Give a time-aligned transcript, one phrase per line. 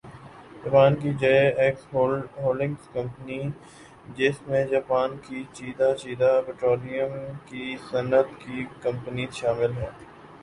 [0.63, 1.33] Japan کی J
[1.57, 3.39] X holdings company
[4.17, 7.13] جس میں جاپان کی چیدہ چیدہ پٹرولیم
[7.45, 9.89] کی صنعت کی کمپنیز شامل ہیں